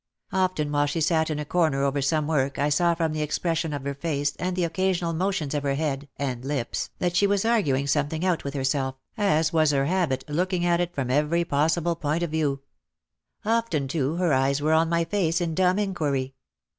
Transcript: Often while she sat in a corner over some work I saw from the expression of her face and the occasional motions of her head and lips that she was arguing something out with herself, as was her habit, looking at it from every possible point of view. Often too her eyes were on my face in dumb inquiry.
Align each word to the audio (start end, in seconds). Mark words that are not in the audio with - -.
Often 0.33 0.71
while 0.71 0.87
she 0.87 0.99
sat 0.99 1.29
in 1.29 1.37
a 1.37 1.45
corner 1.45 1.83
over 1.83 2.01
some 2.01 2.25
work 2.25 2.57
I 2.57 2.69
saw 2.69 2.95
from 2.95 3.13
the 3.13 3.21
expression 3.21 3.71
of 3.71 3.83
her 3.83 3.93
face 3.93 4.35
and 4.37 4.55
the 4.55 4.63
occasional 4.63 5.13
motions 5.13 5.53
of 5.53 5.61
her 5.61 5.75
head 5.75 6.09
and 6.17 6.43
lips 6.43 6.89
that 6.97 7.15
she 7.15 7.27
was 7.27 7.45
arguing 7.45 7.85
something 7.85 8.25
out 8.25 8.43
with 8.43 8.55
herself, 8.55 8.95
as 9.15 9.53
was 9.53 9.69
her 9.69 9.85
habit, 9.85 10.25
looking 10.27 10.65
at 10.65 10.81
it 10.81 10.95
from 10.95 11.11
every 11.11 11.45
possible 11.45 11.95
point 11.95 12.23
of 12.23 12.31
view. 12.31 12.63
Often 13.45 13.89
too 13.89 14.15
her 14.15 14.33
eyes 14.33 14.59
were 14.59 14.73
on 14.73 14.89
my 14.89 15.03
face 15.05 15.39
in 15.39 15.53
dumb 15.53 15.77
inquiry. 15.77 16.33